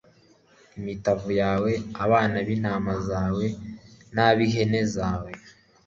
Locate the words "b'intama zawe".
2.45-3.45